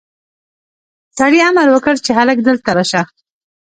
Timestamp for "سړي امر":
1.17-1.67